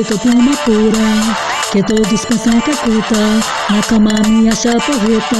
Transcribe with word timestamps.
Por 0.00 0.34
uma 0.34 0.56
pura, 0.56 1.36
que 1.70 1.82
todos 1.82 2.24
pensam 2.24 2.58
que 2.62 2.70
é 2.70 2.74
culta. 2.74 3.18
Na 3.68 3.82
cama 3.82 4.10
me 4.26 4.48
acha 4.48 4.72
porreta, 4.80 5.36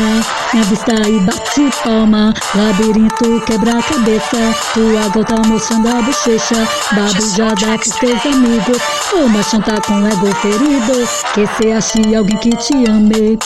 me 0.53 0.61
avista 0.61 1.09
e 1.09 1.19
bate 1.21 1.71
palma. 1.83 2.35
Labirinto 2.55 3.41
quebra 3.47 3.79
a 3.79 3.83
cabeça, 3.83 4.55
tua 4.75 5.09
gota 5.09 5.49
mostrando 5.49 5.89
a 5.89 6.03
bochecha. 6.03 6.69
Babujada 6.93 7.79
por 7.79 7.99
teus 8.01 8.27
amigos, 8.27 8.83
o 9.15 9.29
machão 9.31 9.63
tá 9.63 9.81
com 9.81 10.07
ego 10.07 10.27
ferido. 10.37 11.09
Que 11.33 11.47
se 11.47 11.73
ache 11.73 12.15
alguém 12.15 12.37
que 12.37 12.51
te 12.51 12.75
ame, 12.87 13.39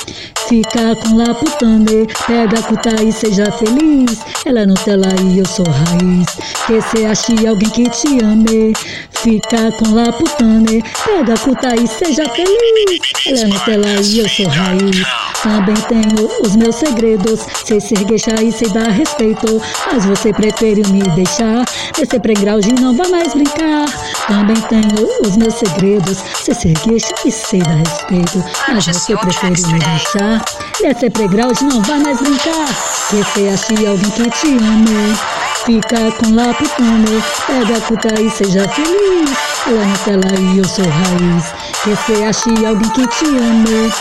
fica 0.49 0.97
com 0.97 1.17
lá 1.17 1.35
putane. 1.35 2.07
Pega 2.27 2.63
cuta 2.63 3.03
e 3.03 3.13
seja 3.13 3.51
feliz, 3.53 4.19
ela 4.45 4.61
é 4.61 4.67
Nutella 4.67 5.09
e 5.23 5.39
eu 5.39 5.47
sou 5.47 5.65
raiz. 5.67 6.27
Que 6.67 6.81
se 6.81 7.05
ache 7.05 7.47
alguém 7.47 7.71
que 7.71 7.89
te 7.91 8.25
ame, 8.25 8.73
fica 9.11 9.73
com 9.73 9.95
lá 9.95 10.13
putane. 10.13 10.83
Pega 11.05 11.37
cuta 11.39 11.75
e 11.77 11.87
seja 11.87 12.29
feliz, 12.31 13.01
ela 13.27 13.41
é 13.41 13.47
Nutella 13.47 14.01
e 14.03 14.19
eu 14.19 14.29
sou 14.29 14.47
raiz. 14.47 15.05
Também 15.43 15.77
tenho 15.89 16.31
os 16.43 16.57
meus 16.57 16.75
segredos, 16.77 17.41
sei 17.67 17.79
ser 17.79 18.03
gueixa 18.05 18.43
e 18.43 18.51
sei 18.51 18.69
dar 18.71 18.89
respeito. 18.89 19.61
Mas 19.93 20.07
você 20.07 20.33
prefere 20.33 20.83
me 20.91 21.03
deixar, 21.15 21.67
descer 21.95 22.19
pregrau 22.19 22.59
e 22.61 22.81
não 22.81 22.97
vai 22.97 23.09
mais 23.09 23.35
brincar. 23.35 23.85
Também 24.27 24.57
tenho 24.63 25.07
os 25.23 25.37
meus 25.37 25.53
segredos, 25.55 26.17
sei 26.43 26.55
ser 26.55 26.73
gueixa 26.87 27.15
e 27.27 27.31
sei 27.31 27.61
dar 27.61 27.75
respeito. 27.75 28.43
Mas 28.69 28.87
você 28.87 29.15
prefere 29.17 29.61
me 29.67 29.79
deixar, 29.79 30.34
descer 30.81 31.11
pregrau 31.11 31.51
e 31.61 31.65
não 31.65 31.83
vai 31.83 31.99
mais 31.99 32.19
brincar. 32.19 32.67
Que 33.11 33.17
você 33.17 33.49
ache 33.49 33.87
alguém 33.87 34.11
que 34.11 34.31
te 34.31 34.49
ame. 34.49 35.17
Fica 35.65 36.13
com 36.13 36.35
lá 36.35 36.53
putane, 36.53 37.23
pega 37.47 37.79
a 37.79 37.81
cuta 37.81 38.21
e 38.21 38.31
seja 38.31 38.69
feliz. 38.69 39.31
Ela 39.67 39.83
é 39.83 39.87
Nutella 39.87 40.41
e 40.41 40.59
eu 40.59 40.65
sou 40.65 40.85
raiz. 40.85 41.55
Que 41.83 41.91
você 41.91 42.25
ache 42.25 42.67
alguém 42.67 42.91
que 42.91 43.07
te 43.07 43.25
ame. 43.25 43.93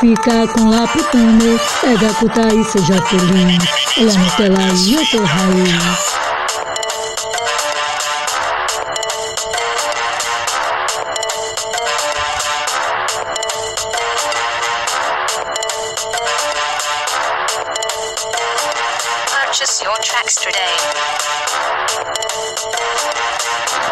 Fica 0.00 0.46
com 0.48 0.70
lá 0.70 0.86
putane, 0.86 1.60
pega 1.80 2.10
a 2.10 2.14
cuta 2.14 2.54
e 2.54 2.64
seja 2.64 3.02
feliz. 3.02 3.64
Ela 3.96 4.12
é 4.12 4.18
Nutella 4.18 4.72
e 4.86 4.94
eu 4.94 5.04
sou 5.04 5.24
raiz. 5.24 6.27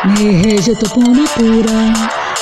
Me 0.06 0.31
rejeitou 0.43 0.89
por 0.89 1.05
uma 1.06 1.28
pura, 1.28 1.93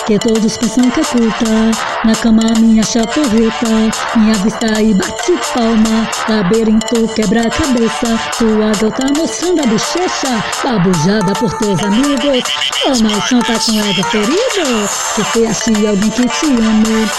que 0.06 0.16
todos 0.20 0.56
pensam 0.56 0.88
que 0.90 1.00
é 1.00 1.04
culta. 1.04 2.04
Na 2.04 2.14
cama 2.14 2.44
me 2.60 2.78
acha 2.78 3.04
porreta, 3.08 3.90
minha 4.14 4.34
vista 4.34 4.80
e 4.80 4.94
bate 4.94 5.32
palma. 5.52 6.08
Labirinto 6.28 7.08
quebra 7.14 7.50
cabeça, 7.50 8.16
tua 8.38 8.70
gota 8.80 9.12
mostrando 9.18 9.62
a 9.62 9.66
bochecha. 9.66 10.44
Babujada 10.62 11.32
por 11.34 11.52
teus 11.58 11.82
amigos, 11.82 12.44
oh 12.86 13.02
mas 13.02 13.28
tá 13.28 13.58
com 13.58 13.80
ego 13.80 14.04
ferido. 14.10 14.88
Que 15.16 15.24
se 15.24 15.46
ache 15.46 15.86
alguém 15.86 16.10
que 16.10 16.28
te 16.28 16.46
ame. 16.46 17.10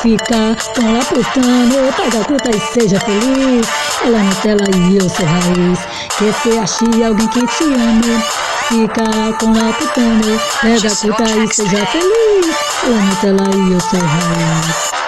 Fica 0.00 0.56
com 0.74 0.92
lá 0.92 1.00
putando, 1.04 1.94
pega 1.96 2.20
a 2.20 2.24
cuta 2.24 2.50
e 2.50 2.60
seja 2.72 2.98
feliz. 3.00 3.66
Ela 4.04 4.18
é 4.18 4.22
Nutella 4.22 4.76
e 4.76 4.96
eu 4.96 5.08
sou 5.08 5.26
raiz. 5.26 5.78
Que 6.18 6.32
se 6.32 6.58
ache 6.58 7.04
alguém 7.04 7.28
que 7.28 7.46
te 7.46 7.64
ame. 7.64 8.22
Fica 8.68 9.32
com 9.38 9.52
lá 9.52 9.72
putando, 9.72 10.40
pega 10.60 10.88
a 10.88 10.96
cuta 10.96 11.24
e 11.30 11.54
seja 11.54 11.86
feliz. 11.86 12.56
Ela 12.84 12.96
é 12.96 13.02
Nutella 13.02 13.50
e 13.54 13.72
eu 13.72 13.80
sou 13.80 14.00
raiz. 14.00 15.01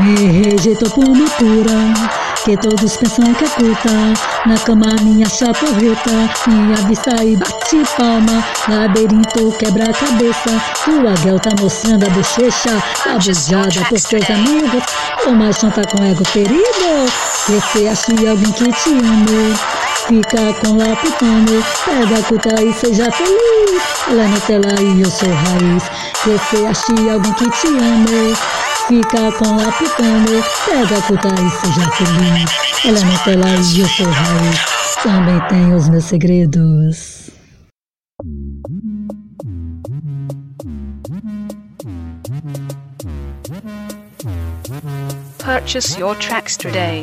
Me 0.00 0.14
rejeitou 0.30 0.88
por 0.90 1.04
uma 1.04 1.28
pura, 1.30 1.92
que 2.44 2.56
todos 2.56 2.96
pensam 2.96 3.34
que 3.34 3.44
é 3.44 3.48
culta. 3.48 3.90
Na 4.46 4.56
cama 4.58 4.94
me 5.02 5.24
acha 5.24 5.52
porreta, 5.52 6.30
minha 6.46 6.76
vista 6.86 7.24
e 7.24 7.36
bate 7.36 7.82
palma. 7.96 8.44
Labirinto 8.68 9.52
quebra 9.58 9.92
cabeça, 9.92 10.62
tua 10.84 11.14
guel 11.24 11.40
tá 11.40 11.50
mostrando 11.60 12.06
a 12.06 12.10
bochecha. 12.10 12.82
Abusada 13.12 13.84
por 13.88 14.00
teus 14.00 14.30
amigos, 14.30 14.82
o 15.26 15.32
machão 15.32 15.70
tá 15.70 15.82
com 15.84 16.04
ego 16.04 16.24
ferido. 16.24 17.10
Se 17.72 17.88
ache 17.88 18.28
alguém 18.28 18.52
que 18.52 18.72
te 18.72 18.90
ame. 18.90 19.56
Fica 20.06 20.54
com 20.60 20.76
lá 20.76 20.96
putane, 20.96 21.62
pega 21.84 22.18
a 22.18 22.22
cuta 22.22 22.62
e 22.62 22.72
seja 22.72 23.10
feliz. 23.10 23.82
Ela 24.08 24.22
é 24.22 24.28
Nutella 24.28 24.80
e 24.80 25.02
eu 25.02 25.10
sou 25.10 25.28
raiz. 25.28 25.82
Se 26.22 26.66
ache 26.66 27.10
alguém 27.10 27.32
que 27.32 27.50
te 27.50 27.66
ame. 27.66 28.36
Fica 28.88 29.30
com 29.32 29.44
a 29.44 29.70
putane, 29.72 30.42
pega 30.64 30.96
a 30.96 31.02
cuta 31.02 31.28
e 31.28 31.50
seja 31.50 31.90
feliz. 31.90 32.50
Ela 32.86 32.98
é 32.98 33.04
Nutella 33.04 33.48
e 33.50 33.80
eu. 33.80 33.88
Também 35.02 35.40
tenho 35.50 35.76
os 35.76 35.90
meus 35.90 36.04
segredos. 36.04 37.30
Purchase 45.38 46.00
your 46.00 46.16
tracks 46.16 46.56
today. 46.56 47.02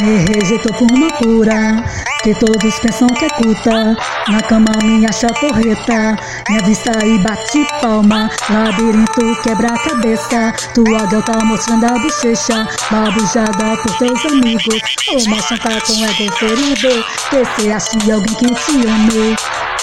Me 0.00 0.16
rejeitou 0.24 0.72
por 0.72 0.90
uma 0.90 1.10
pura, 1.12 1.84
que 2.22 2.34
todos 2.36 2.78
pensam 2.78 3.06
que 3.08 3.26
é 3.26 3.28
culta. 3.28 3.94
Na 4.28 4.40
cama 4.40 4.72
me 4.82 5.04
acha 5.04 5.26
porreta, 5.34 6.16
minha 6.48 6.62
vista 6.62 6.92
e 7.04 7.18
bate 7.18 7.66
palma. 7.80 8.30
Labirinto 8.48 9.42
quebra 9.42 9.68
a 9.68 9.78
cabeça, 9.78 10.54
tua 10.74 11.06
guel 11.06 11.22
tá 11.22 11.44
mostrando 11.44 11.84
a 11.84 11.98
bochecha. 11.98 12.66
Babujada 12.90 13.76
por 13.82 13.98
teus 13.98 14.24
amigos, 14.24 14.64
o 14.66 15.30
macho 15.30 15.58
tá 15.58 15.78
com 15.82 16.04
ego 16.04 16.32
ferido. 16.38 17.04
Que 17.28 17.44
se 17.60 17.70
ache 17.70 18.10
alguém 18.10 18.34
que 18.34 18.46
te 18.46 18.88
ame. 18.88 19.36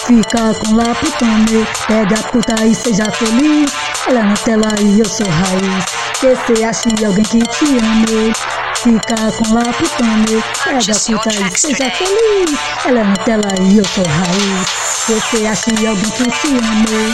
Fica 0.07 0.55
com 0.55 0.75
lá 0.75 0.95
putone, 0.95 1.67
pega 1.87 2.19
a 2.19 2.23
puta 2.31 2.65
e 2.65 2.73
seja 2.73 3.11
feliz. 3.11 3.71
Ela 4.07 4.23
na 4.23 4.33
tela 4.37 4.73
e 4.81 4.99
eu 4.99 5.05
sou 5.05 5.27
raiz. 5.27 5.85
Que 6.19 6.35
cê 6.35 6.65
ache 6.65 7.05
alguém 7.05 7.23
que 7.25 7.39
te 7.39 7.65
ame. 7.65 8.33
Fica 8.81 9.29
com 9.33 9.53
lá 9.53 9.63
putone, 9.73 10.41
pega 10.63 10.95
a 10.95 10.99
puta 10.99 11.29
e 11.35 11.59
seja 11.59 11.91
feliz. 11.91 12.57
Ela 12.85 13.03
na 13.03 13.15
tela 13.17 13.53
e 13.61 13.77
eu 13.77 13.83
sou 13.83 14.05
raiz. 14.05 15.05
Que 15.05 15.19
cê 15.19 15.47
ache 15.47 15.85
alguém 15.85 16.11
que 16.11 16.23
te 16.23 16.47
ame. 16.47 17.13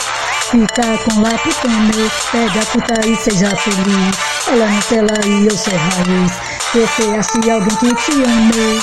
Fica 0.51 0.97
com 0.99 1.21
lá 1.21 1.31
putone, 1.39 2.11
pega 2.31 2.61
a 2.61 2.65
puta 2.67 3.07
e 3.07 3.15
seja 3.15 3.49
feliz. 3.55 4.15
Ela 4.47 4.69
na 4.69 4.81
tela 4.83 5.25
e 5.25 5.47
eu 5.47 5.57
sou 5.57 5.73
raiz. 5.75 6.33
Que 6.71 6.85
cê 6.85 7.15
ache 7.17 7.49
alguém 7.49 7.75
que 7.77 7.95
te 7.95 8.11
ame. 8.11 8.81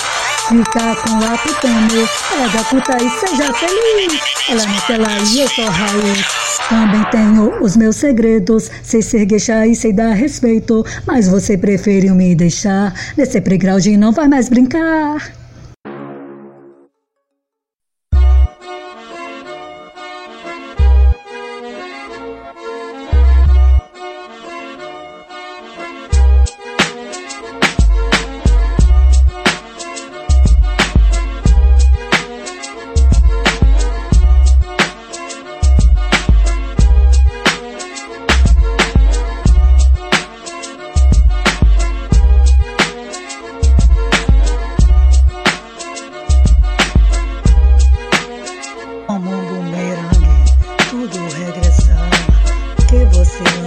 Fica 0.49 0.97
com 0.97 1.21
lá 1.21 1.39
putone, 1.39 2.09
pega 2.29 2.61
a 2.61 2.65
puta 2.65 2.97
e 2.97 3.11
seja 3.11 3.53
feliz. 3.55 4.21
Ela 4.49 4.67
na 4.67 4.81
tela 4.83 5.19
e 5.33 5.41
eu 5.41 5.49
sou 5.49 5.65
raiz. 5.65 6.27
Também 6.69 7.05
tenho 7.11 7.63
os 7.63 7.77
meus 7.77 7.97
segredos, 7.97 8.71
sei 8.83 9.03
ser 9.03 9.25
gueixa 9.25 9.67
e 9.67 9.75
sei 9.75 9.93
dar 9.93 10.13
respeito. 10.13 10.85
Mas 11.07 11.29
você 11.29 11.57
preferiu 11.57 12.15
me 12.15 12.35
deixar 12.35 12.93
nesse 13.17 13.41
playground 13.41 13.87
e 13.87 13.97
não 13.97 14.13
vai 14.13 14.29
mais 14.29 14.49
brincar. 14.49 15.42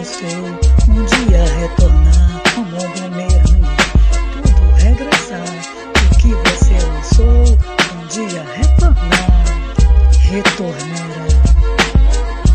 sou 0.03 0.27
um 0.89 1.05
dia 1.05 1.43
retornar 1.59 2.41
como 2.53 2.75
um 2.75 2.89
bumerangue, 2.91 3.61
tudo 4.33 4.73
regressar. 4.75 5.45
O 6.11 6.17
que 6.17 6.29
você 6.33 6.73
lançou, 6.85 7.57
um 7.95 8.07
dia 8.07 8.43
retornar. 8.43 9.45
Retornar. 10.19 10.94